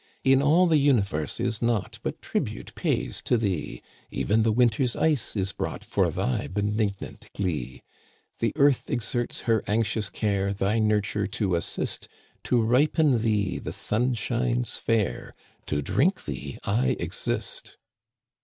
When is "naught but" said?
1.61-2.23